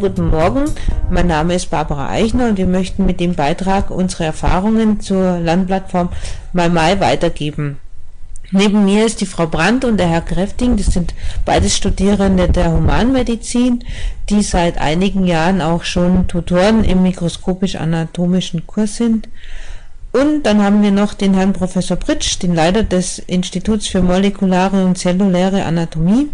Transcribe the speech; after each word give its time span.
guten 0.00 0.28
Morgen. 0.28 0.64
Mein 1.10 1.26
Name 1.26 1.54
ist 1.54 1.68
Barbara 1.68 2.08
Eichner 2.08 2.48
und 2.48 2.56
wir 2.56 2.66
möchten 2.66 3.04
mit 3.04 3.20
dem 3.20 3.34
Beitrag 3.34 3.90
unsere 3.90 4.24
Erfahrungen 4.24 5.00
zur 5.00 5.38
Lernplattform 5.38 6.08
MyMai 6.54 7.00
weitergeben. 7.00 7.76
Neben 8.50 8.86
mir 8.86 9.04
ist 9.04 9.20
die 9.20 9.26
Frau 9.26 9.46
Brandt 9.46 9.84
und 9.84 9.98
der 9.98 10.08
Herr 10.08 10.22
Kräfting, 10.22 10.78
das 10.78 10.86
sind 10.86 11.14
beides 11.44 11.76
Studierende 11.76 12.48
der 12.48 12.72
Humanmedizin, 12.72 13.84
die 14.30 14.42
seit 14.42 14.78
einigen 14.78 15.26
Jahren 15.26 15.60
auch 15.60 15.84
schon 15.84 16.26
Tutoren 16.28 16.82
im 16.82 17.02
mikroskopisch-anatomischen 17.02 18.66
Kurs 18.66 18.96
sind. 18.96 19.28
Und 20.12 20.44
dann 20.44 20.62
haben 20.62 20.82
wir 20.82 20.92
noch 20.92 21.12
den 21.12 21.34
Herrn 21.34 21.52
Professor 21.52 21.98
Pritsch, 21.98 22.42
den 22.42 22.54
Leiter 22.54 22.84
des 22.84 23.18
Instituts 23.18 23.86
für 23.86 24.00
molekulare 24.00 24.82
und 24.82 24.96
zelluläre 24.96 25.64
Anatomie. 25.64 26.30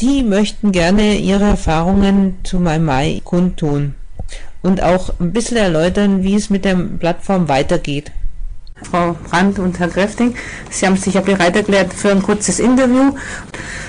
Die 0.00 0.22
möchten 0.22 0.70
gerne 0.70 1.16
ihre 1.16 1.44
Erfahrungen 1.44 2.36
zu 2.44 2.60
MyMai 2.60 3.20
kundtun 3.24 3.94
und 4.62 4.80
auch 4.80 5.10
ein 5.18 5.32
bisschen 5.32 5.56
erläutern, 5.56 6.22
wie 6.22 6.36
es 6.36 6.50
mit 6.50 6.64
der 6.64 6.76
Plattform 6.76 7.48
weitergeht. 7.48 8.12
Frau 8.80 9.16
Brandt 9.28 9.58
und 9.58 9.80
Herr 9.80 9.88
Kräfting, 9.88 10.36
Sie 10.70 10.86
haben 10.86 10.96
sich 10.96 11.14
ja 11.14 11.20
bereit 11.20 11.56
erklärt 11.56 11.92
für 11.92 12.12
ein 12.12 12.22
kurzes 12.22 12.60
Interview. 12.60 13.12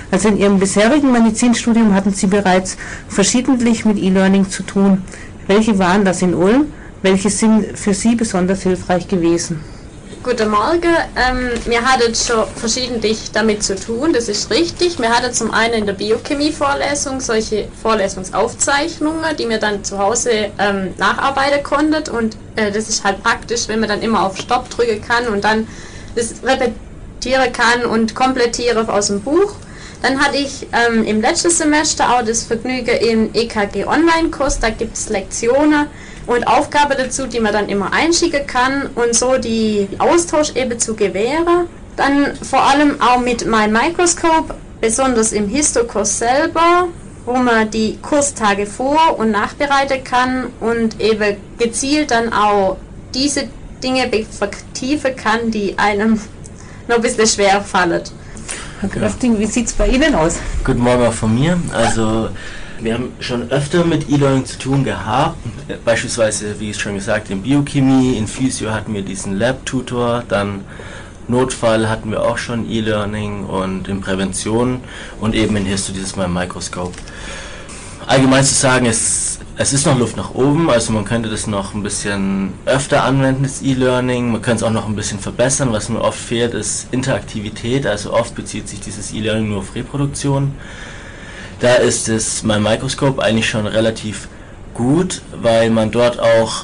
Also 0.09 0.30
in 0.30 0.38
Ihrem 0.38 0.58
bisherigen 0.58 1.12
Medizinstudium 1.12 1.94
hatten 1.94 2.12
Sie 2.12 2.26
bereits 2.26 2.76
verschiedentlich 3.08 3.86
mit 3.86 4.00
E-Learning 4.00 4.50
zu 4.50 4.64
tun. 4.64 5.03
Welche 5.45 5.78
waren 5.78 6.05
das 6.05 6.23
in 6.23 6.34
Ulm? 6.34 6.73
Welche 7.03 7.30
sind 7.30 7.78
für 7.78 7.94
Sie 7.94 8.16
besonders 8.16 8.64
hilfreich 8.64 9.08
gewesen? 9.08 9.62
Guten 10.22 10.50
Morgen. 10.50 10.94
Ähm, 11.16 11.52
wir 11.64 11.82
hatten 11.82 12.14
schon 12.14 12.45
verschiedentlich 12.58 13.31
damit 13.31 13.64
zu 13.64 13.73
tun, 13.75 14.12
das 14.12 14.28
ist 14.28 14.52
richtig. 14.52 15.00
Wir 15.00 15.09
hatten 15.09 15.34
zum 15.34 15.52
einen 15.52 15.76
in 15.76 15.86
der 15.86 15.94
Biochemie-Vorlesung 15.94 17.22
solche 17.22 17.70
Vorlesungsaufzeichnungen, 17.81 19.38
die 19.38 19.48
wir 19.48 19.59
dann 19.59 19.81
zu 19.81 19.98
Hause 19.98 20.52
ähm, 20.59 20.94
nacharbeiten 20.98 21.64
konnten. 21.64 22.11
Und 22.11 22.36
äh, 22.58 22.70
das 22.70 22.89
ist 22.89 23.06
halt 23.06 23.23
praktisch, 23.23 23.70
wenn 23.70 23.80
man 23.80 23.88
dann 23.88 24.02
immer 24.02 24.26
auf 24.26 24.36
Stopp 24.36 24.70
drücken 24.70 25.02
kann 25.02 25.30
und 25.30 25.45
dann 25.45 25.70
das 26.16 26.33
repetieren 26.44 27.54
kann 27.54 27.86
und 27.86 28.14
komplettieren 28.14 28.89
aus 28.89 29.08
dem 29.08 29.22
Buch. 29.22 29.54
Dann 30.02 30.20
hatte 30.20 30.36
ich 30.36 30.67
ähm, 30.73 31.06
im 31.06 31.22
letzten 31.22 31.50
Semester 31.50 32.14
auch 32.14 32.26
das 32.26 32.44
Vergnügen 32.44 32.98
im 32.98 33.33
EKG 33.33 33.86
Online-Kurs, 33.86 34.59
da 34.59 34.70
gibt 34.70 34.98
es 34.98 35.08
Lektionen 35.08 35.88
und 36.30 36.45
Aufgabe 36.45 36.95
dazu, 36.95 37.25
die 37.25 37.39
man 37.39 37.53
dann 37.53 37.69
immer 37.69 37.91
einschicken 37.91 38.45
kann 38.45 38.88
und 38.94 39.16
so 39.16 39.39
die 39.39 39.88
Austausch 39.97 40.55
eben 40.55 40.77
zu 40.77 40.94
gewähren. 40.94 41.66
Dann 41.95 42.36
vor 42.36 42.61
allem 42.61 43.02
auch 43.02 43.19
mit 43.19 43.47
meinem 43.47 43.73
Microscope, 43.73 44.53
besonders 44.80 45.31
im 45.31 45.47
Histokurs 45.49 46.19
selber, 46.19 46.88
wo 47.25 47.33
man 47.33 47.71
die 47.71 47.97
Kurstage 47.99 48.67
vor- 48.67 49.17
und 49.17 49.31
nachbereiten 49.31 50.03
kann 50.03 50.49
und 50.59 51.02
eben 51.02 51.38
gezielt 51.58 52.11
dann 52.11 52.31
auch 52.31 52.77
diese 53.16 53.49
Dinge 53.83 54.08
vertiefen 54.30 55.16
kann, 55.16 55.49
die 55.49 55.80
einem 55.80 56.21
noch 56.88 56.97
ein 56.97 57.02
bisschen 57.02 57.25
schwer 57.25 57.61
fallen. 57.61 58.03
Herr 58.81 58.89
Gröfting, 58.89 59.39
wie 59.39 59.47
sieht 59.47 59.66
es 59.66 59.73
bei 59.73 59.88
Ihnen 59.88 60.14
aus? 60.14 60.38
Guten 60.64 60.81
Morgen 60.81 61.08
auch 61.08 61.14
von 61.14 61.33
mir. 61.33 61.59
Also 61.73 62.30
wir 62.81 62.94
haben 62.94 63.13
schon 63.19 63.52
öfter 63.52 63.83
mit 63.83 64.09
E-Learning 64.09 64.45
zu 64.45 64.58
tun 64.58 64.83
gehabt, 64.83 65.38
beispielsweise, 65.85 66.59
wie 66.59 66.72
ich 66.72 66.80
schon 66.80 66.95
gesagt, 66.95 67.30
in 67.30 67.41
Biochemie, 67.41 68.17
in 68.17 68.27
Physio 68.27 68.71
hatten 68.71 68.94
wir 68.94 69.02
diesen 69.02 69.38
Lab-Tutor, 69.38 70.23
dann 70.27 70.63
Notfall 71.27 71.88
hatten 71.89 72.11
wir 72.11 72.23
auch 72.23 72.38
schon 72.38 72.69
E-Learning 72.69 73.45
und 73.45 73.88
in 73.88 74.02
Prävention 74.02 74.81
und 75.21 75.36
eben 75.36 75.55
in 75.55 75.66
Histo 75.66 75.94
dieses 75.94 76.15
Mal 76.15 76.26
im 76.26 76.33
Mikroskop. 76.33 76.93
Allgemein 78.08 78.43
zu 78.43 78.55
sagen, 78.55 78.87
es, 78.87 79.37
es 79.55 79.71
ist 79.71 79.86
noch 79.86 79.99
Luft 79.99 80.17
nach 80.17 80.33
oben, 80.33 80.71
also 80.71 80.92
man 80.92 81.05
könnte 81.05 81.30
das 81.30 81.45
noch 81.45 81.75
ein 81.75 81.83
bisschen 81.83 82.54
öfter 82.65 83.04
anwenden, 83.04 83.43
das 83.43 83.61
E-Learning, 83.61 84.31
man 84.31 84.42
könnte 84.42 84.64
es 84.64 84.70
auch 84.70 84.73
noch 84.73 84.87
ein 84.87 84.95
bisschen 84.95 85.20
verbessern, 85.20 85.71
was 85.71 85.89
mir 85.89 86.02
oft 86.02 86.20
fehlt, 86.20 86.55
ist 86.55 86.87
Interaktivität, 86.92 87.86
also 87.86 88.11
oft 88.11 88.33
bezieht 88.33 88.67
sich 88.67 88.80
dieses 88.80 89.14
E-Learning 89.14 89.49
nur 89.49 89.59
auf 89.59 89.75
Reproduktion. 89.75 90.54
Da 91.59 91.75
ist 91.75 92.08
es 92.08 92.43
mein 92.43 92.64
Mikroskop 92.64 93.20
eigentlich 93.20 93.49
schon 93.49 93.67
relativ 93.67 94.30
gut, 94.73 95.21
weil 95.42 95.70
man 95.70 95.92
dort 95.92 96.17
auch 96.17 96.64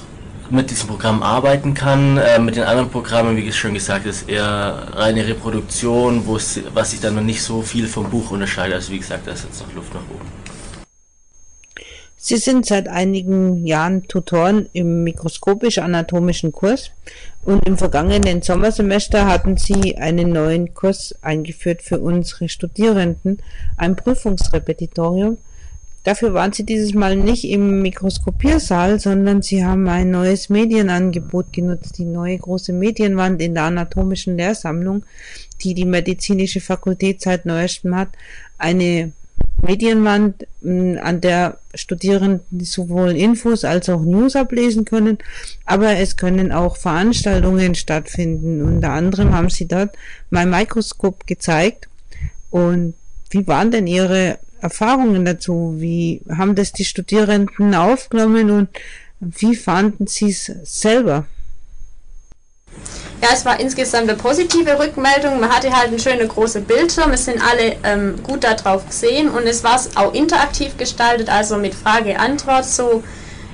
mit 0.50 0.72
diesem 0.72 0.88
Programm 0.88 1.22
arbeiten 1.22 1.73
kann. 1.73 2.17
Äh, 2.17 2.39
mit 2.39 2.56
den 2.56 2.63
anderen 2.63 2.89
Programmen, 2.89 3.35
wie 3.35 3.51
schon 3.51 3.73
gesagt, 3.73 4.05
ist 4.05 4.29
eher 4.29 4.88
reine 4.94 5.28
Reproduktion, 5.28 6.25
was 6.25 6.91
sich 6.91 7.01
dann 7.01 7.16
noch 7.16 7.23
nicht 7.23 7.44
so 7.44 7.61
viel 7.61 7.88
vom 7.88 8.09
Buch 8.09 8.31
unterscheidet. 8.31 8.75
Also 8.75 8.94
wie 8.94 9.00
gesagt, 9.00 9.28
da 9.28 9.31
ist 9.31 9.44
jetzt 9.44 9.61
noch 9.67 9.73
Luft 9.75 9.94
nach 9.94 10.01
oben. 10.01 10.54
Sie 12.28 12.38
sind 12.38 12.66
seit 12.66 12.88
einigen 12.88 13.68
Jahren 13.68 14.08
Tutoren 14.08 14.68
im 14.74 15.03
mikroskopisch-anatomischen 15.03 16.52
Kurs 16.52 16.90
und 17.44 17.63
im 17.68 17.78
vergangenen 17.78 18.41
Sommersemester 18.41 19.28
hatten 19.28 19.58
Sie 19.58 19.96
einen 19.97 20.31
neuen 20.31 20.74
Kurs 20.74 21.14
eingeführt 21.22 21.84
für 21.84 22.00
unsere 22.00 22.50
Studierenden, 22.50 23.38
ein 23.78 23.96
Prüfungsrepetitorium. 23.96 25.38
Dafür 26.03 26.34
waren 26.34 26.52
Sie 26.52 26.64
dieses 26.64 26.96
Mal 26.96 27.16
nicht 27.16 27.44
im 27.44 27.84
Mikroskopiersaal, 27.84 29.00
sondern 29.00 29.44
Sie 29.44 29.64
haben 29.64 29.88
ein 29.88 30.09
neues 30.09 30.50
Medienangebot 30.50 31.53
genutzt, 31.53 32.00
die 32.00 32.06
neue 32.06 32.40
große 32.40 32.74
Medienwand 32.74 33.40
in 33.40 33.53
der 33.53 33.66
anatomischen 33.66 34.35
Lehrsammlung, 34.35 35.06
die 35.62 35.75
die 35.75 35.85
medizinische 35.85 36.59
Fakultät 36.59 37.22
seit 37.22 37.46
neuestem 37.46 37.96
hat, 37.96 38.09
eine 38.58 39.12
Medienwand, 39.66 40.48
an 40.64 41.22
der 41.22 41.58
Studierenden 41.74 42.64
sowohl 42.64 43.12
Infos 43.12 43.66
als 43.66 43.90
auch 43.90 44.02
News 44.02 44.36
ablesen 44.36 44.86
können, 44.86 45.18
aber 45.66 45.98
es 45.98 46.18
können 46.18 46.52
auch 46.52 46.78
Veranstaltungen 46.78 47.76
stattfinden. 47.76 48.62
Unter 48.62 48.92
anderem 48.92 49.34
haben 49.34 49.50
sie 49.50 49.68
dort 49.68 49.96
mein 50.30 50.50
Mikroskop 50.50 51.28
gezeigt. 51.28 51.88
Und 52.50 52.94
wie 53.30 53.46
waren 53.48 53.72
denn 53.72 53.88
Ihre 53.88 54.40
Erfahrungen 54.62 55.26
dazu? 55.26 55.76
Wie 55.78 56.22
haben 56.30 56.56
das 56.56 56.72
die 56.72 56.86
Studierenden 56.86 57.76
aufgenommen 57.76 58.50
und 58.50 58.70
wie 59.20 59.56
fanden 59.56 60.08
Sie 60.08 60.30
es 60.30 60.46
selber? 60.64 61.26
Ja, 63.22 63.30
es 63.34 63.46
war 63.46 63.59
insgesamt 63.59 64.09
eine 64.09 64.18
positive 64.18 64.78
Rückmeldung. 64.78 65.40
Man 65.40 65.50
hatte 65.50 65.72
halt 65.72 65.88
einen 65.88 66.00
schönen 66.00 66.28
großen 66.28 66.64
Bildschirm. 66.64 67.12
Es 67.12 67.26
sind 67.26 67.42
alle 67.42 67.78
ähm, 67.84 68.22
gut 68.22 68.44
darauf 68.44 68.86
gesehen 68.86 69.30
und 69.30 69.48
es 69.48 69.64
war 69.64 69.80
auch 69.96 70.14
interaktiv 70.14 70.78
gestaltet, 70.78 71.30
also 71.30 71.58
mit 71.58 71.74
Frage-Antwort 71.74 72.66
so 72.66 73.03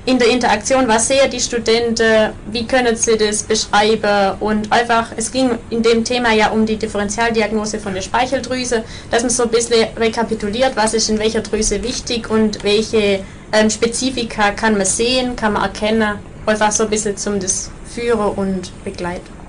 in 0.06 0.18
der 0.18 0.30
Interaktion, 0.30 0.88
was 0.88 1.08
sehen 1.08 1.30
die 1.32 1.40
Studenten, 1.40 2.34
wie 2.52 2.66
können 2.66 2.96
sie 2.96 3.18
das 3.18 3.44
beschreiben 3.44 4.36
und 4.40 4.72
einfach, 4.72 5.12
es 5.16 5.32
ging 5.32 5.52
in 5.70 5.84
dem 5.84 6.04
Thema 6.04 6.34
ja 6.34 6.50
um 6.50 6.66
die 6.66 6.78
Differentialdiagnose 6.78 7.80
von 7.80 7.94
der 7.94 8.02
Speicheldrüse, 8.02 8.84
dass 9.12 9.22
man 9.22 9.30
so 9.30 9.44
ein 9.44 9.50
bisschen 9.50 9.86
rekapituliert, 9.96 10.76
was 10.76 10.96
ist 10.96 11.10
in 11.10 11.20
welcher 11.20 11.42
Drüse 11.42 11.84
wichtig 11.84 12.32
und 12.32 12.64
welche 12.64 13.24
ähm, 13.54 13.70
Spezifika 13.70 14.52
kann 14.52 14.76
man 14.76 14.88
sehen, 14.88 15.36
kann 15.36 15.54
man 15.54 15.64
erkennen, 15.64 16.18
einfach 16.48 16.72
so 16.72 16.86
ein 16.86 16.90
bisschen 16.90 17.16
zum 17.16 17.40
das 17.40 17.70
Führen 17.94 18.34
und 18.36 18.72
Begleiten. 18.84 19.41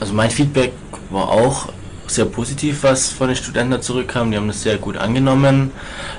Also 0.00 0.12
mein 0.14 0.30
Feedback 0.30 0.72
war 1.10 1.30
auch 1.30 1.68
sehr 2.06 2.24
positiv, 2.24 2.82
was 2.82 3.10
von 3.10 3.28
den 3.28 3.36
Studenten 3.36 3.80
zurückkam. 3.82 4.30
Die 4.30 4.36
haben 4.36 4.46
das 4.46 4.62
sehr 4.62 4.78
gut 4.78 4.96
angenommen. 4.96 5.72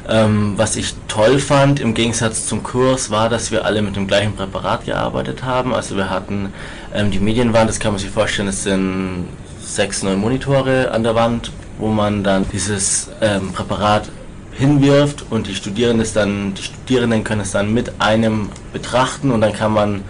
Ähm, 0.07 0.53
was 0.57 0.75
ich 0.75 0.93
toll 1.07 1.39
fand 1.39 1.79
im 1.79 1.93
Gegensatz 1.93 2.45
zum 2.45 2.63
Kurs 2.63 3.09
war, 3.09 3.29
dass 3.29 3.51
wir 3.51 3.66
alle 3.66 3.81
mit 3.81 3.95
dem 3.95 4.07
gleichen 4.07 4.33
Präparat 4.33 4.85
gearbeitet 4.85 5.43
haben. 5.43 5.73
Also 5.73 5.95
wir 5.95 6.09
hatten 6.09 6.53
ähm, 6.93 7.11
die 7.11 7.19
Medienwand, 7.19 7.69
das 7.69 7.79
kann 7.79 7.91
man 7.93 7.99
sich 7.99 8.09
vorstellen, 8.09 8.49
es 8.49 8.63
sind 8.63 9.28
sechs, 9.61 10.03
neun 10.03 10.19
Monitore 10.19 10.91
an 10.91 11.03
der 11.03 11.16
Wand, 11.16 11.52
wo 11.78 11.87
man 11.87 12.23
dann 12.23 12.46
dieses 12.52 13.09
ähm, 13.22 13.52
Präparat 13.53 14.09
hinwirft 14.52 15.25
und 15.29 15.47
die 15.47 15.53
Studierenden, 15.53 16.07
dann, 16.13 16.53
die 16.55 16.63
Studierenden 16.63 17.23
können 17.23 17.41
es 17.41 17.52
dann 17.52 17.73
mit 17.73 18.02
einem 18.02 18.49
betrachten 18.73 19.31
und 19.31 19.41
dann 19.41 19.53
kann 19.53 19.72
man 19.72 20.03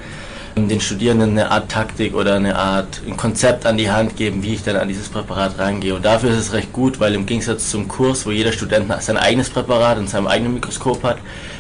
den 0.58 0.82
Studierenden 0.82 1.32
eine 1.32 1.52
Art 1.52 1.70
Taktik 1.70 2.16
oder 2.16 2.36
eine 2.36 2.56
Art 2.56 3.02
ein 3.06 3.16
Konzept 3.16 3.66
an 3.66 3.78
die 3.78 3.92
Hand 3.92 4.18
geben, 4.18 4.42
wie 4.44 4.56
ich 4.56 4.64
dann 4.64 4.76
an 4.76 4.88
dieses 4.88 5.10
Präparat 5.10 5.60
rangehe. 5.60 5.94
Und 5.94 6.04
dafür 6.04 6.32
ist 6.32 6.38
es 6.38 6.54
recht 6.54 6.74
gut, 6.74 7.00
weil 7.00 7.14
im 7.14 7.26
Gegensatz 7.26 7.70
zum 7.70 7.88
Kurs, 7.88 8.26
wo 8.26 8.32
jeder 8.32 8.52
Student 8.52 8.92
sein 9.02 9.18
eigenes 9.18 9.50
Präparat 9.50 9.98
in 10.00 10.08
seinem 10.08 10.28
eigenen 10.28 10.56
Mikroskop 10.56 11.04
hat, 11.04 11.18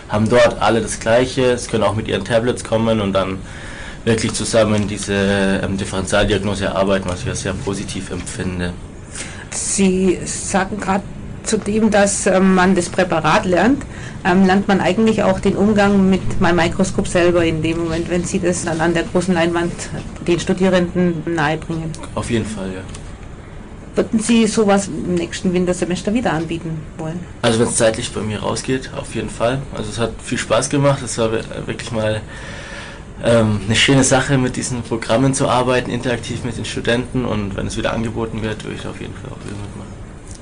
haben 0.09 0.27
dort 0.27 0.59
alle 0.61 0.81
das 0.81 0.99
gleiche. 0.99 1.51
Es 1.51 1.67
können 1.67 1.83
auch 1.83 1.95
mit 1.95 2.07
ihren 2.07 2.25
Tablets 2.25 2.63
kommen 2.63 2.99
und 2.99 3.13
dann 3.13 3.39
wirklich 4.03 4.33
zusammen 4.33 4.87
diese 4.87 5.61
ähm, 5.63 5.77
Differentialdiagnose 5.77 6.65
erarbeiten, 6.65 7.09
was 7.09 7.25
ich 7.25 7.33
sehr 7.35 7.53
positiv 7.53 8.09
empfinde. 8.09 8.73
Sie 9.51 10.19
sagen 10.25 10.79
gerade 10.79 11.03
zudem, 11.47 11.89
dass 11.89 12.27
ähm, 12.27 12.55
man 12.55 12.75
das 12.75 12.89
Präparat 12.89 13.45
lernt, 13.45 13.83
ähm, 14.25 14.45
lernt 14.45 14.67
man 14.67 14.81
eigentlich 14.81 15.23
auch 15.23 15.39
den 15.39 15.55
Umgang 15.55 16.09
mit 16.09 16.41
meinem 16.41 16.57
Mikroskop 16.57 17.07
selber 17.07 17.43
in 17.43 17.61
dem 17.61 17.79
Moment, 17.79 18.09
wenn 18.09 18.23
Sie 18.23 18.39
das 18.39 18.65
dann 18.65 18.79
an 18.81 18.93
der 18.93 19.03
großen 19.03 19.33
Leinwand 19.33 19.71
den 20.27 20.39
Studierenden 20.39 21.23
nahebringen. 21.25 21.91
Auf 22.15 22.29
jeden 22.29 22.45
Fall, 22.45 22.67
ja. 22.73 22.81
Würden 23.95 24.19
Sie 24.19 24.45
sowas 24.45 24.87
im 24.87 25.15
nächsten 25.15 25.53
Wintersemester 25.53 26.13
wieder 26.13 26.31
anbieten 26.31 26.81
wollen? 26.99 27.19
Also 27.41 27.59
wenn 27.59 27.67
es 27.67 27.77
zeitlich 27.77 28.11
bei 28.11 28.21
mir 28.21 28.39
rausgeht, 28.39 28.91
auf 28.95 29.15
jeden 29.15 29.31
Fall. 29.31 29.59
Also 29.75 29.89
es 29.89 29.97
hat 29.97 30.11
viel 30.23 30.37
Spaß 30.37 30.69
gemacht. 30.69 31.01
Es 31.03 31.17
war 31.17 31.31
wirklich 31.31 31.91
mal 31.91 32.21
ähm, 33.23 33.59
eine 33.65 33.75
schöne 33.75 34.03
Sache, 34.03 34.37
mit 34.37 34.55
diesen 34.55 34.83
Programmen 34.83 35.33
zu 35.33 35.47
arbeiten, 35.47 35.89
interaktiv 35.89 36.43
mit 36.43 36.57
den 36.57 36.65
Studenten. 36.65 37.25
Und 37.25 37.57
wenn 37.57 37.65
es 37.65 37.75
wieder 37.75 37.91
angeboten 37.91 38.43
wird, 38.43 38.63
würde 38.65 38.75
ich 38.79 38.85
auf 38.85 39.01
jeden 39.01 39.15
Fall 39.15 39.31
auch 39.31 39.43
wieder 39.43 39.57
mitmachen. 39.57 39.86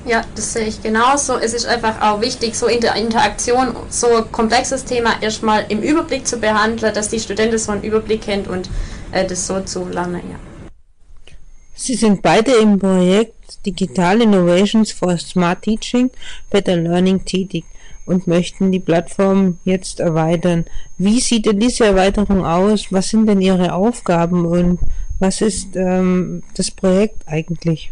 Ja, 0.06 0.22
das 0.36 0.52
sehe 0.52 0.66
ich 0.66 0.80
genauso. 0.80 1.36
Es 1.36 1.52
ist 1.52 1.66
einfach 1.66 2.00
auch 2.00 2.20
wichtig, 2.20 2.56
so 2.56 2.68
in 2.68 2.80
der 2.80 2.94
Interaktion 2.94 3.74
so 3.90 4.06
komplexes 4.30 4.84
Thema 4.84 5.20
erstmal 5.20 5.64
im 5.68 5.82
Überblick 5.82 6.24
zu 6.26 6.38
behandeln, 6.38 6.94
dass 6.94 7.08
die 7.08 7.18
Studenten 7.18 7.58
so 7.58 7.72
einen 7.72 7.82
Überblick 7.82 8.22
kennt 8.22 8.46
und 8.46 8.70
äh, 9.10 9.26
das 9.26 9.48
so 9.48 9.60
zu 9.62 9.88
lernen, 9.88 10.22
ja. 10.30 10.38
Sie 11.74 11.94
sind 11.94 12.22
beide 12.22 12.52
im 12.52 12.78
Projekt 12.78 13.66
Digital 13.66 14.22
Innovations 14.22 14.92
for 14.92 15.18
Smart 15.18 15.62
Teaching, 15.62 16.10
Better 16.50 16.76
Learning 16.76 17.24
tätig 17.24 17.64
und 18.06 18.28
möchten 18.28 18.70
die 18.70 18.80
Plattform 18.80 19.58
jetzt 19.64 19.98
erweitern. 19.98 20.66
Wie 20.98 21.20
sieht 21.20 21.46
denn 21.46 21.58
diese 21.58 21.84
Erweiterung 21.84 22.46
aus? 22.46 22.92
Was 22.92 23.10
sind 23.10 23.26
denn 23.26 23.40
Ihre 23.40 23.74
Aufgaben 23.74 24.46
und 24.46 24.78
was 25.18 25.40
ist 25.40 25.74
ähm, 25.74 26.44
das 26.54 26.70
Projekt 26.70 27.26
eigentlich? 27.26 27.90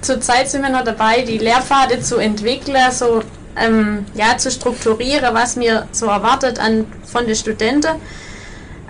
Zurzeit 0.00 0.48
sind 0.48 0.62
wir 0.62 0.70
noch 0.70 0.84
dabei, 0.84 1.22
die 1.22 1.38
Lehrpfade 1.38 2.00
zu 2.00 2.18
entwickeln, 2.18 2.90
so 2.92 3.22
ähm, 3.56 4.06
ja, 4.14 4.36
zu 4.38 4.50
strukturieren, 4.50 5.34
was 5.34 5.56
mir 5.56 5.88
so 5.92 6.06
erwartet 6.06 6.58
an, 6.58 6.86
von 7.04 7.26
den 7.26 7.34
Studenten. 7.34 7.96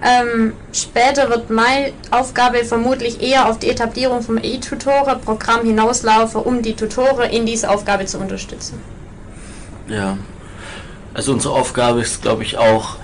Ähm, 0.01 0.53
später 0.73 1.29
wird 1.29 1.51
meine 1.51 1.93
Aufgabe 2.11 2.65
vermutlich 2.65 3.21
eher 3.21 3.49
auf 3.49 3.59
die 3.59 3.69
Etablierung 3.69 4.23
vom 4.23 4.39
E-Tutoren-Programm 4.39 5.65
hinauslaufen, 5.65 6.43
um 6.43 6.63
die 6.63 6.75
Tutoren 6.75 7.31
in 7.31 7.47
dieser 7.47 7.71
Aufgabe 7.71 8.05
zu 8.05 8.19
unterstützen. 8.19 8.81
Ja, 9.89 10.19
also 11.15 11.33
unsere 11.33 11.55
Aufgabe 11.55 12.01
ist, 12.01 12.23
glaube 12.23 12.45
ich, 12.45 12.59
auch 12.59 12.97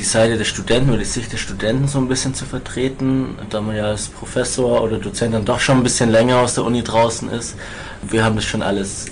die 0.00 0.06
Seite 0.06 0.38
der 0.38 0.46
Studenten 0.46 0.88
oder 0.88 1.00
die 1.00 1.04
Sicht 1.04 1.30
der 1.30 1.36
Studenten 1.36 1.86
so 1.86 1.98
ein 1.98 2.08
bisschen 2.08 2.32
zu 2.34 2.46
vertreten, 2.46 3.36
da 3.50 3.60
man 3.60 3.76
ja 3.76 3.84
als 3.84 4.08
Professor 4.08 4.82
oder 4.82 4.96
Dozent 4.96 5.34
dann 5.34 5.44
doch 5.44 5.60
schon 5.60 5.76
ein 5.76 5.82
bisschen 5.82 6.10
länger 6.10 6.38
aus 6.38 6.54
der 6.54 6.64
Uni 6.64 6.82
draußen 6.82 7.28
ist. 7.28 7.54
Wir 8.02 8.24
haben 8.24 8.34
das 8.34 8.46
schon 8.46 8.62
alles 8.62 9.06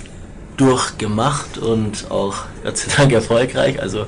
durchgemacht 0.57 1.59
und 1.59 2.09
auch 2.09 2.37
Gott 2.63 2.77
sei 2.77 2.91
Dank 2.97 3.11
erfolgreich. 3.11 3.79
Also 3.79 4.07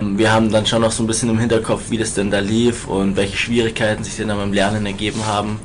wir 0.00 0.32
haben 0.32 0.50
dann 0.50 0.64
schon 0.64 0.80
noch 0.80 0.92
so 0.92 1.02
ein 1.02 1.06
bisschen 1.06 1.28
im 1.28 1.38
Hinterkopf, 1.38 1.90
wie 1.90 1.98
das 1.98 2.14
denn 2.14 2.30
da 2.30 2.38
lief 2.38 2.88
und 2.88 3.16
welche 3.16 3.36
Schwierigkeiten 3.36 4.02
sich 4.02 4.16
denn 4.16 4.28
da 4.28 4.36
beim 4.36 4.54
Lernen 4.54 4.86
ergeben 4.86 5.26
haben. 5.26 5.60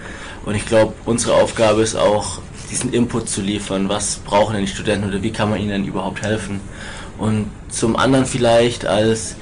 Und 0.46 0.56
ich 0.56 0.66
glaube, 0.66 0.94
unsere 1.06 1.36
Aufgabe 1.36 1.82
ist 1.82 1.96
auch, 1.96 2.40
diesen 2.70 2.92
Input 2.92 3.30
zu 3.30 3.40
liefern. 3.40 3.88
Was 3.88 4.18
brauchen 4.18 4.56
denn 4.56 4.66
die 4.66 4.72
Studenten 4.72 5.08
oder 5.08 5.22
wie 5.24 5.32
kann 5.32 5.50
man 5.50 5.62
ihnen 5.62 5.86
überhaupt 5.86 6.22
helfen? 6.22 6.60
Und 7.18 7.50
zum 7.70 7.96
anderen 7.96 8.26
vielleicht 8.26 8.86
als 8.86 9.36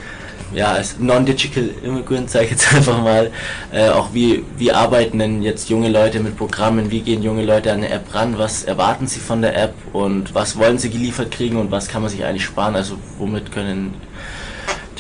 ja, 0.54 0.74
als 0.74 1.00
Non-Digital 1.00 1.70
Immigrant, 1.84 2.30
sage 2.30 2.46
ich 2.46 2.52
jetzt 2.52 2.74
einfach 2.76 3.02
mal, 3.02 3.32
äh, 3.72 3.90
auch 3.90 4.14
wie, 4.14 4.44
wie 4.58 4.72
arbeiten 4.72 5.20
denn 5.20 5.42
jetzt 5.42 5.70
junge 5.70 5.90
Leute 5.90 6.20
mit 6.20 6.38
Programmen, 6.38 6.92
wie 6.92 7.02
gehen 7.02 7.24
junge 7.24 7.44
Leute 7.44 7.72
an 7.72 7.80
eine 7.80 7.90
App 7.90 8.14
ran, 8.14 8.38
was 8.38 8.64
erwarten 8.64 9.08
sie 9.08 9.20
von 9.20 9.42
der 9.42 9.58
App? 9.58 9.74
Und 9.94 10.34
was 10.36 10.58
wollen 10.58 10.78
sie 10.78 10.90
geliefert 10.90 11.32
kriegen? 11.32 11.58
Und 11.58 11.72
was 11.72 11.88
kann 11.88 12.02
man 12.02 12.12
sich 12.12 12.24
eigentlich 12.24 12.46
sparen, 12.46 12.76
also 12.76 12.98
womit 13.18 13.52
können 13.52 13.94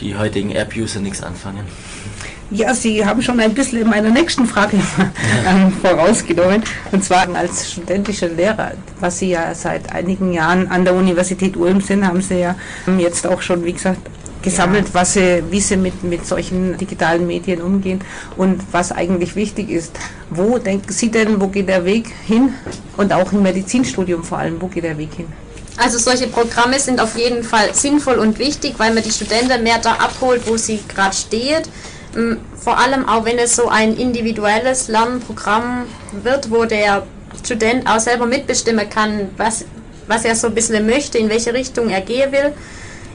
die 0.01 0.15
heutigen 0.15 0.51
App-User 0.51 0.99
nichts 0.99 1.21
anfangen. 1.23 1.65
Ja, 2.53 2.73
Sie 2.73 3.05
haben 3.05 3.21
schon 3.21 3.39
ein 3.39 3.53
bisschen 3.53 3.79
in 3.79 3.89
meiner 3.89 4.09
nächsten 4.09 4.45
Frage 4.45 4.75
ähm, 5.47 5.71
vorausgenommen. 5.81 6.61
Und 6.91 7.01
zwar 7.01 7.33
als 7.33 7.71
studentischer 7.71 8.27
Lehrer, 8.27 8.73
was 8.99 9.19
Sie 9.19 9.29
ja 9.29 9.55
seit 9.55 9.89
einigen 9.93 10.33
Jahren 10.33 10.67
an 10.67 10.83
der 10.83 10.93
Universität 10.93 11.55
Ulm 11.55 11.79
sind, 11.79 12.05
haben 12.05 12.21
Sie 12.21 12.39
ja 12.39 12.55
jetzt 12.97 13.25
auch 13.25 13.41
schon, 13.41 13.63
wie 13.63 13.71
gesagt, 13.71 14.01
gesammelt, 14.41 14.93
was 14.93 15.13
sie, 15.13 15.43
wie 15.49 15.59
sie 15.59 15.77
mit, 15.77 16.03
mit 16.03 16.25
solchen 16.25 16.77
digitalen 16.77 17.27
Medien 17.27 17.61
umgehen 17.61 18.01
und 18.37 18.61
was 18.71 18.91
eigentlich 18.91 19.35
wichtig 19.35 19.69
ist. 19.69 19.97
Wo 20.29 20.57
denken 20.57 20.91
Sie 20.91 21.11
denn, 21.11 21.39
wo 21.41 21.47
geht 21.47 21.67
der 21.67 21.85
Weg 21.85 22.07
hin? 22.25 22.53
Und 22.97 23.13
auch 23.13 23.31
im 23.31 23.43
Medizinstudium 23.43 24.23
vor 24.23 24.39
allem, 24.39 24.61
wo 24.61 24.67
geht 24.67 24.83
der 24.83 24.97
Weg 24.97 25.13
hin? 25.15 25.27
Also 25.77 25.97
solche 25.97 26.27
Programme 26.27 26.79
sind 26.79 26.99
auf 26.99 27.17
jeden 27.17 27.43
Fall 27.43 27.73
sinnvoll 27.73 28.15
und 28.15 28.39
wichtig, 28.39 28.75
weil 28.77 28.93
man 28.93 29.03
die 29.03 29.11
Studenten 29.11 29.63
mehr 29.63 29.79
da 29.79 29.93
abholt, 29.93 30.41
wo 30.45 30.57
sie 30.57 30.79
gerade 30.87 31.15
steht. 31.15 31.69
Mm, 32.15 32.33
vor 32.55 32.77
allem 32.77 33.07
auch 33.07 33.25
wenn 33.25 33.37
es 33.37 33.55
so 33.55 33.69
ein 33.69 33.95
individuelles 33.95 34.89
Lernprogramm 34.89 35.85
wird, 36.23 36.51
wo 36.51 36.65
der 36.65 37.03
Student 37.43 37.87
auch 37.87 37.99
selber 37.99 38.25
mitbestimmen 38.25 38.89
kann, 38.89 39.29
was, 39.37 39.65
was 40.07 40.25
er 40.25 40.35
so 40.35 40.47
ein 40.47 40.53
bisschen 40.53 40.85
möchte, 40.85 41.17
in 41.17 41.29
welche 41.29 41.53
Richtung 41.53 41.89
er 41.89 42.01
gehen 42.01 42.31
will. 42.31 42.53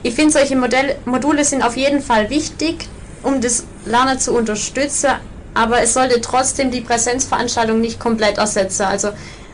Ich 0.06 0.14
finde, 0.14 0.34
solche 0.34 0.54
Modell 0.54 0.94
Module 1.04 1.44
sind 1.44 1.64
auf 1.64 1.76
jeden 1.76 2.00
Fall 2.00 2.30
wichtig, 2.30 2.88
um 3.24 3.40
das 3.40 3.64
Lernen 3.86 4.20
zu 4.20 4.34
unterstützen, 4.34 5.10
aber 5.52 5.80
es 5.82 5.94
sollte 5.94 6.20
trotzdem 6.20 6.70
die 6.70 6.80
Präsenzveranstaltung 6.80 7.80
nicht 7.80 7.98
komplett 7.98 8.38
ersetzen. 8.38 8.82
Also 8.82 9.08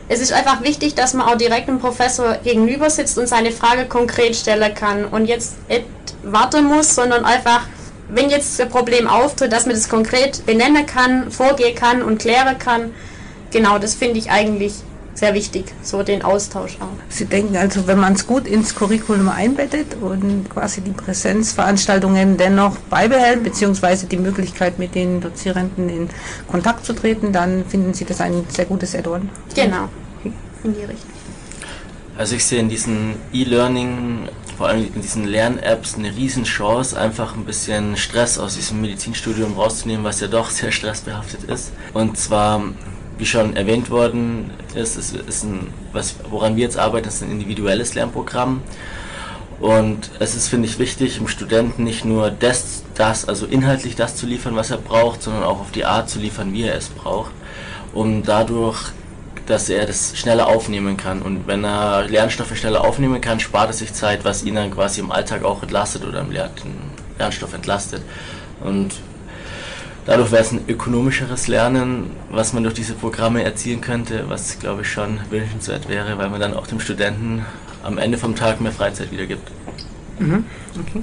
es 0.09 0.19
ist 0.19 0.31
einfach 0.31 0.61
wichtig, 0.61 0.93
dass 0.93 1.15
man 1.15 1.27
auch 1.27 1.37
direkt 1.37 1.69
dem 1.69 1.79
Professor 1.79 2.35
gegenüber 2.43 2.91
sitzt 2.91 3.17
und 3.17 3.27
seine 3.27 3.51
Frage 3.51 3.85
konkret 3.85 4.35
stellen 4.35 4.75
kann 4.75 5.05
und 5.05 5.25
jetzt 5.25 5.55
nicht 5.69 5.85
warten 6.21 6.65
muss, 6.65 6.93
sondern 6.93 7.25
einfach, 7.25 7.61
wenn 8.09 8.29
jetzt 8.29 8.61
ein 8.61 8.69
Problem 8.69 9.07
auftritt, 9.07 9.51
dass 9.51 9.65
man 9.65 9.73
das 9.73 9.89
konkret 9.89 10.45
benennen 10.45 10.85
kann, 10.85 11.31
vorgehen 11.31 11.73
kann 11.73 12.03
und 12.03 12.19
klären 12.19 12.59
kann. 12.59 12.93
Genau, 13.49 13.79
das 13.79 13.95
finde 13.95 14.19
ich 14.19 14.29
eigentlich 14.29 14.73
sehr 15.13 15.33
wichtig, 15.33 15.65
so 15.81 16.03
den 16.03 16.23
Austausch 16.23 16.77
auch. 16.79 16.87
Sie 17.09 17.25
denken 17.25 17.55
also, 17.55 17.87
wenn 17.87 17.99
man 17.99 18.13
es 18.13 18.25
gut 18.25 18.47
ins 18.47 18.73
Curriculum 18.75 19.29
einbettet 19.29 19.95
und 20.01 20.49
quasi 20.49 20.81
die 20.81 20.91
Präsenzveranstaltungen 20.91 22.37
dennoch 22.37 22.77
beibehält, 22.89 23.43
beziehungsweise 23.43 24.07
die 24.07 24.17
Möglichkeit 24.17 24.79
mit 24.79 24.95
den 24.95 25.21
Dozierenden 25.21 25.89
in 25.89 26.09
Kontakt 26.47 26.85
zu 26.85 26.93
treten, 26.93 27.31
dann 27.31 27.65
finden 27.65 27.93
Sie 27.93 28.05
das 28.05 28.21
ein 28.21 28.45
sehr 28.49 28.65
gutes 28.65 28.95
Add-on. 28.95 29.29
Genau, 29.55 29.89
in 30.23 30.73
die 30.73 30.81
Richtung. 30.81 31.11
Also 32.17 32.35
ich 32.35 32.45
sehe 32.45 32.59
in 32.59 32.69
diesen 32.69 33.15
E-Learning, 33.33 34.29
vor 34.55 34.67
allem 34.67 34.87
in 34.93 35.01
diesen 35.01 35.25
Lern-Apps 35.25 35.95
eine 35.95 36.15
Riesenchance, 36.15 36.97
einfach 36.99 37.35
ein 37.35 37.43
bisschen 37.43 37.97
Stress 37.97 38.37
aus 38.37 38.55
diesem 38.55 38.81
Medizinstudium 38.81 39.53
rauszunehmen, 39.53 40.03
was 40.03 40.19
ja 40.19 40.27
doch 40.27 40.51
sehr 40.51 40.71
stressbehaftet 40.71 41.45
ist. 41.45 41.71
Und 41.93 42.17
zwar 42.17 42.61
wie 43.23 43.27
schon 43.27 43.55
erwähnt 43.55 43.89
worden 43.89 44.51
ist, 44.75 44.97
ist, 44.97 45.15
ist 45.15 45.45
ein, 45.45 45.69
was, 45.93 46.15
woran 46.29 46.57
wir 46.57 46.63
jetzt 46.63 46.77
arbeiten, 46.77 47.07
ist 47.07 47.23
ein 47.23 47.31
individuelles 47.31 47.93
Lernprogramm. 47.93 48.61
Und 49.61 50.11
es 50.19 50.35
ist, 50.35 50.49
finde 50.49 50.67
ich, 50.67 50.77
wichtig, 50.77 51.15
dem 51.15 51.29
Studenten 51.29 51.85
nicht 51.85 52.03
nur 52.03 52.31
das, 52.31 52.83
das, 52.95 53.25
also 53.25 53.45
inhaltlich 53.45 53.95
das 53.95 54.17
zu 54.17 54.25
liefern, 54.25 54.57
was 54.57 54.71
er 54.71 54.77
braucht, 54.77 55.23
sondern 55.23 55.43
auch 55.43 55.61
auf 55.61 55.71
die 55.71 55.85
Art 55.85 56.09
zu 56.09 56.19
liefern, 56.19 56.51
wie 56.51 56.63
er 56.63 56.75
es 56.75 56.89
braucht, 56.89 57.31
um 57.93 58.23
dadurch, 58.23 58.91
dass 59.45 59.69
er 59.69 59.85
das 59.85 60.17
schneller 60.17 60.47
aufnehmen 60.47 60.97
kann. 60.97 61.21
Und 61.21 61.47
wenn 61.47 61.63
er 61.63 62.03
Lernstoffe 62.09 62.57
schneller 62.57 62.81
aufnehmen 62.81 63.21
kann, 63.21 63.39
spart 63.39 63.69
er 63.69 63.73
sich 63.73 63.93
Zeit, 63.93 64.25
was 64.25 64.43
ihn 64.43 64.55
dann 64.55 64.69
quasi 64.69 64.99
im 64.99 65.13
Alltag 65.13 65.45
auch 65.45 65.63
entlastet 65.63 66.03
oder 66.03 66.19
im 66.19 66.31
Lernstoff 67.17 67.53
entlastet. 67.53 68.01
Und 68.61 68.95
Dadurch 70.05 70.31
wäre 70.31 70.41
es 70.41 70.51
ein 70.51 70.61
ökonomischeres 70.67 71.47
Lernen, 71.47 72.11
was 72.29 72.51
man 72.51 72.63
durch 72.63 72.75
diese 72.75 72.93
Programme 72.93 73.43
erzielen 73.43 73.79
könnte, 73.79 74.25
was 74.27 74.59
glaube 74.59 74.81
ich 74.81 74.91
schon 74.91 75.19
wünschenswert 75.29 75.87
wäre, 75.87 76.17
weil 76.17 76.29
man 76.29 76.41
dann 76.41 76.53
auch 76.53 76.67
dem 76.67 76.79
Studenten 76.81 77.45
am 77.83 77.97
Ende 77.97 78.17
vom 78.17 78.35
Tag 78.35 78.59
mehr 78.59 78.73
Freizeit 78.73 79.11
wiedergibt. 79.11 79.49
Mhm. 80.19 80.45
Okay. 80.79 81.01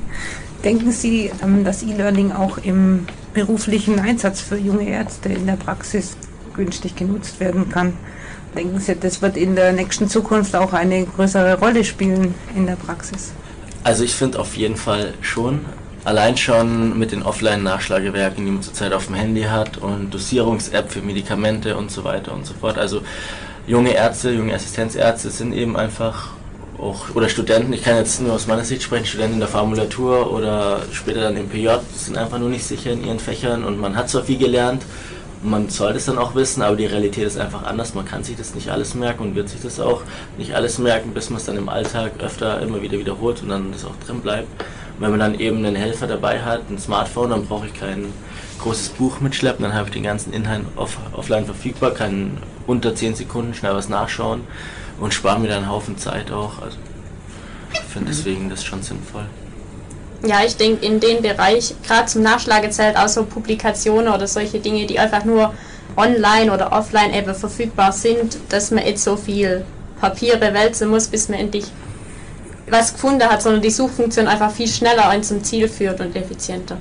Denken 0.64 0.92
Sie, 0.92 1.30
ähm, 1.42 1.64
dass 1.64 1.82
E-Learning 1.82 2.32
auch 2.32 2.58
im 2.58 3.06
beruflichen 3.32 3.98
Einsatz 3.98 4.40
für 4.40 4.58
junge 4.58 4.88
Ärzte 4.88 5.30
in 5.30 5.46
der 5.46 5.56
Praxis 5.56 6.16
günstig 6.54 6.96
genutzt 6.96 7.40
werden 7.40 7.70
kann? 7.70 7.94
Denken 8.54 8.80
Sie, 8.80 8.94
das 8.96 9.22
wird 9.22 9.36
in 9.36 9.54
der 9.56 9.72
nächsten 9.72 10.08
Zukunft 10.08 10.54
auch 10.54 10.72
eine 10.72 11.06
größere 11.06 11.58
Rolle 11.58 11.84
spielen 11.84 12.34
in 12.54 12.66
der 12.66 12.76
Praxis? 12.76 13.32
Also 13.84 14.04
ich 14.04 14.14
finde 14.14 14.38
auf 14.38 14.56
jeden 14.56 14.76
Fall 14.76 15.14
schon. 15.22 15.60
Allein 16.02 16.38
schon 16.38 16.98
mit 16.98 17.12
den 17.12 17.22
Offline-Nachschlagewerken, 17.22 18.46
die 18.46 18.50
man 18.50 18.62
zurzeit 18.62 18.94
auf 18.94 19.06
dem 19.06 19.16
Handy 19.16 19.42
hat 19.42 19.76
und 19.76 20.10
Dosierungs-App 20.10 20.90
für 20.90 21.02
Medikamente 21.02 21.76
und 21.76 21.90
so 21.90 22.04
weiter 22.04 22.32
und 22.32 22.46
so 22.46 22.54
fort. 22.54 22.78
Also 22.78 23.02
junge 23.66 23.92
Ärzte, 23.92 24.30
junge 24.30 24.54
Assistenzärzte 24.54 25.28
sind 25.28 25.52
eben 25.52 25.76
einfach 25.76 26.28
auch, 26.78 27.14
oder 27.14 27.28
Studenten, 27.28 27.74
ich 27.74 27.82
kann 27.82 27.96
jetzt 27.96 28.22
nur 28.22 28.32
aus 28.32 28.46
meiner 28.46 28.64
Sicht 28.64 28.82
sprechen, 28.82 29.04
Studenten 29.04 29.34
in 29.34 29.40
der 29.40 29.48
Formulatur 29.48 30.32
oder 30.32 30.80
später 30.90 31.20
dann 31.20 31.36
im 31.36 31.50
PJ, 31.50 31.68
sind 31.94 32.16
einfach 32.16 32.38
nur 32.38 32.48
nicht 32.48 32.64
sicher 32.64 32.92
in 32.92 33.04
ihren 33.04 33.20
Fächern 33.20 33.62
und 33.62 33.78
man 33.78 33.94
hat 33.94 34.08
zwar 34.08 34.22
viel 34.22 34.38
gelernt, 34.38 34.82
man 35.42 35.68
sollte 35.68 35.98
es 35.98 36.06
dann 36.06 36.16
auch 36.16 36.34
wissen, 36.34 36.62
aber 36.62 36.76
die 36.76 36.86
Realität 36.86 37.26
ist 37.26 37.38
einfach 37.38 37.62
anders. 37.62 37.94
Man 37.94 38.04
kann 38.04 38.22
sich 38.24 38.36
das 38.36 38.54
nicht 38.54 38.68
alles 38.68 38.94
merken 38.94 39.22
und 39.22 39.34
wird 39.34 39.48
sich 39.48 39.62
das 39.62 39.80
auch 39.80 40.02
nicht 40.36 40.54
alles 40.54 40.78
merken, 40.78 41.12
bis 41.12 41.30
man 41.30 41.38
es 41.38 41.46
dann 41.46 41.56
im 41.56 41.70
Alltag 41.70 42.12
öfter 42.18 42.60
immer 42.60 42.82
wieder 42.82 42.98
wiederholt 42.98 43.42
und 43.42 43.48
dann 43.48 43.72
das 43.72 43.86
auch 43.86 43.96
drin 44.06 44.20
bleibt 44.20 44.48
wenn 45.00 45.10
man 45.10 45.18
dann 45.18 45.40
eben 45.40 45.64
einen 45.64 45.76
Helfer 45.76 46.06
dabei 46.06 46.42
hat, 46.42 46.70
ein 46.70 46.78
Smartphone, 46.78 47.30
dann 47.30 47.46
brauche 47.46 47.66
ich 47.66 47.74
kein 47.74 48.12
großes 48.60 48.90
Buch 48.90 49.20
mitschleppen, 49.20 49.64
dann 49.64 49.74
habe 49.74 49.88
ich 49.88 49.94
den 49.94 50.02
ganzen 50.02 50.32
Inhalt 50.32 50.62
off 50.76 50.98
offline 51.12 51.46
verfügbar, 51.46 51.92
kann 51.92 52.36
unter 52.66 52.94
10 52.94 53.14
Sekunden 53.14 53.54
schnell 53.54 53.74
was 53.74 53.88
nachschauen 53.88 54.42
und 55.00 55.14
spare 55.14 55.40
mir 55.40 55.48
dann 55.48 55.64
einen 55.64 55.70
Haufen 55.70 55.96
Zeit 55.96 56.30
auch. 56.30 56.60
Also 56.60 56.76
ich 57.72 57.80
finde 57.80 58.10
deswegen 58.10 58.50
das 58.50 58.62
schon 58.62 58.82
sinnvoll. 58.82 59.24
Ja, 60.26 60.44
ich 60.44 60.56
denke 60.56 60.84
in 60.84 61.00
dem 61.00 61.22
Bereich, 61.22 61.74
gerade 61.86 62.04
zum 62.04 62.22
Nachschlagezelt, 62.22 62.96
auch 62.96 63.08
so 63.08 63.24
Publikationen 63.24 64.12
oder 64.12 64.26
solche 64.26 64.58
Dinge, 64.58 64.86
die 64.86 64.98
einfach 64.98 65.24
nur 65.24 65.54
online 65.96 66.52
oder 66.52 66.72
offline 66.72 67.14
eben 67.14 67.34
verfügbar 67.34 67.92
sind, 67.92 68.36
dass 68.50 68.70
man 68.70 68.84
jetzt 68.84 69.02
so 69.02 69.16
viel 69.16 69.64
Papiere 69.98 70.52
wälzen 70.52 70.90
muss, 70.90 71.08
bis 71.08 71.30
man 71.30 71.38
endlich 71.38 71.64
was 72.70 72.92
gefunden 72.92 73.24
hat, 73.24 73.42
sondern 73.42 73.62
die 73.62 73.70
Suchfunktion 73.70 74.26
einfach 74.26 74.50
viel 74.50 74.68
schneller 74.68 75.08
ein 75.08 75.22
zum 75.22 75.42
Ziel 75.42 75.68
führt 75.68 76.00
und 76.00 76.14
effizienter. 76.16 76.76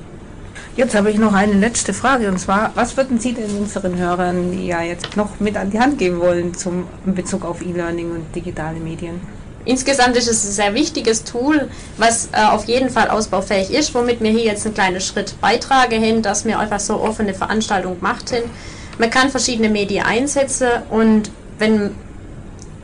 Jetzt 0.75 0.95
habe 0.95 1.11
ich 1.11 1.17
noch 1.17 1.33
eine 1.33 1.53
letzte 1.53 1.93
Frage 1.93 2.29
und 2.29 2.39
zwar, 2.39 2.71
was 2.75 2.95
würden 2.95 3.19
Sie 3.19 3.33
denn 3.33 3.49
unseren 3.57 3.97
Hörern 3.97 4.65
ja 4.65 4.81
jetzt 4.81 5.17
noch 5.17 5.39
mit 5.39 5.57
an 5.57 5.71
die 5.71 5.79
Hand 5.79 5.97
geben 5.97 6.19
wollen 6.19 6.53
zum 6.53 6.87
in 7.05 7.15
Bezug 7.15 7.43
auf 7.43 7.61
E-Learning 7.61 8.11
und 8.11 8.35
digitale 8.35 8.79
Medien? 8.79 9.19
Insgesamt 9.65 10.15
ist 10.15 10.29
es 10.29 10.45
ein 10.45 10.51
sehr 10.51 10.73
wichtiges 10.73 11.25
Tool, 11.25 11.69
was 11.97 12.29
äh, 12.31 12.43
auf 12.43 12.65
jeden 12.65 12.89
Fall 12.89 13.09
ausbaufähig 13.09 13.71
ist, 13.71 13.93
womit 13.93 14.21
wir 14.21 14.31
hier 14.31 14.45
jetzt 14.45 14.65
einen 14.65 14.73
kleinen 14.73 15.01
Schritt 15.01 15.35
beitragen 15.41 16.01
hin, 16.01 16.21
dass 16.21 16.45
wir 16.45 16.57
einfach 16.59 16.79
so 16.79 17.01
offene 17.01 17.33
Veranstaltungen 17.33 17.97
gemacht 17.97 18.31
haben. 18.31 18.49
Man 18.97 19.09
kann 19.09 19.29
verschiedene 19.29 19.69
Medien 19.69 20.05
einsetzen 20.05 20.69
und 20.89 21.29
wenn 21.57 21.91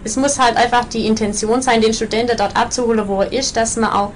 es 0.05 0.15
muss 0.15 0.39
halt 0.39 0.55
einfach 0.55 0.85
die 0.85 1.07
Intention 1.07 1.61
sein, 1.61 1.81
den 1.81 1.93
Studenten 1.93 2.37
dort 2.37 2.55
abzuholen, 2.55 3.07
wo 3.07 3.21
er 3.21 3.33
ist, 3.33 3.57
dass 3.57 3.75
man 3.75 3.91
auch 3.91 4.13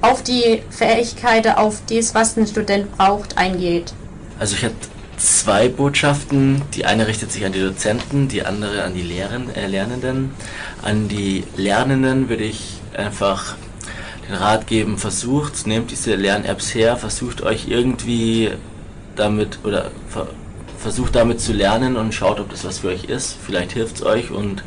auf 0.00 0.22
die 0.22 0.62
Fähigkeiten, 0.70 1.52
auf 1.52 1.82
das, 1.90 2.14
was 2.14 2.36
ein 2.36 2.46
Student 2.46 2.96
braucht, 2.96 3.36
eingeht. 3.36 3.92
Also 4.38 4.54
ich 4.54 4.64
habe 4.64 4.74
zwei 5.16 5.68
Botschaften. 5.68 6.62
Die 6.74 6.84
eine 6.84 7.08
richtet 7.08 7.32
sich 7.32 7.44
an 7.44 7.52
die 7.52 7.60
Dozenten, 7.60 8.28
die 8.28 8.44
andere 8.44 8.84
an 8.84 8.94
die 8.94 9.02
Lehren, 9.02 9.52
äh, 9.54 9.66
Lernenden. 9.66 10.30
An 10.82 11.08
die 11.08 11.44
Lernenden 11.56 12.28
würde 12.28 12.44
ich 12.44 12.80
einfach 12.96 13.56
den 14.28 14.36
Rat 14.36 14.68
geben, 14.68 14.98
versucht, 14.98 15.66
nehmt 15.66 15.90
diese 15.90 16.14
Lern-Apps 16.14 16.74
her, 16.74 16.96
versucht 16.96 17.42
euch 17.42 17.66
irgendwie 17.68 18.50
damit 19.16 19.58
oder 19.64 19.90
ver 20.08 20.28
versucht 20.78 21.16
damit 21.16 21.40
zu 21.40 21.54
lernen 21.54 21.96
und 21.96 22.12
schaut, 22.12 22.38
ob 22.40 22.50
das 22.50 22.62
was 22.62 22.80
für 22.80 22.88
euch 22.88 23.04
ist. 23.04 23.38
Vielleicht 23.42 23.72
hilft 23.72 23.96
es 23.96 24.02
euch 24.02 24.30
und 24.30 24.62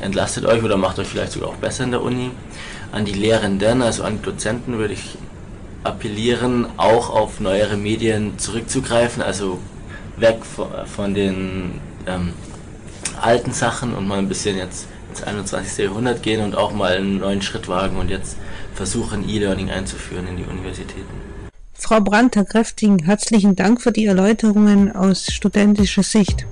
entlastet 0.00 0.44
euch 0.44 0.62
oder 0.62 0.76
macht 0.76 0.98
euch 0.98 1.08
vielleicht 1.08 1.32
sogar 1.32 1.50
auch 1.50 1.56
besser 1.56 1.84
in 1.84 1.90
der 1.90 2.02
Uni. 2.02 2.30
An 2.92 3.04
die 3.04 3.12
Lehrenden, 3.12 3.82
also 3.82 4.02
an 4.02 4.16
die 4.16 4.22
Dozenten 4.22 4.78
würde 4.78 4.94
ich 4.94 5.16
appellieren, 5.84 6.66
auch 6.76 7.10
auf 7.10 7.40
neuere 7.40 7.76
Medien 7.76 8.38
zurückzugreifen, 8.38 9.22
also 9.22 9.58
weg 10.16 10.40
von, 10.44 11.14
den 11.14 11.80
ähm, 12.06 12.32
alten 13.20 13.52
Sachen 13.52 13.94
und 13.94 14.06
mal 14.06 14.18
ein 14.18 14.28
bisschen 14.28 14.56
jetzt 14.56 14.86
ins 15.10 15.22
21. 15.22 15.84
Jahrhundert 15.84 16.22
gehen 16.22 16.42
und 16.42 16.54
auch 16.56 16.72
mal 16.72 16.96
einen 16.96 17.18
neuen 17.18 17.42
Schritt 17.42 17.68
wagen 17.68 17.96
und 17.96 18.10
jetzt 18.10 18.36
versuchen, 18.74 19.28
E-Learning 19.28 19.70
einzuführen 19.70 20.26
in 20.28 20.36
die 20.36 20.44
Universitäten. 20.44 21.30
Frau 21.74 22.00
Brandt, 22.00 22.36
Herr 22.36 22.44
Kräfting, 22.44 23.04
herzlichen 23.04 23.56
Dank 23.56 23.80
für 23.80 23.90
die 23.90 24.06
Erläuterungen 24.06 24.94
aus 24.94 25.26
studentischer 25.32 26.02
Sicht. 26.02 26.46